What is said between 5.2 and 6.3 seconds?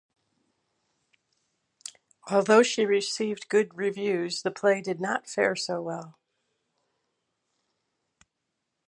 fare so well.